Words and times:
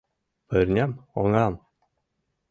—Пырням, 0.49 0.91
оҥам... 1.19 1.53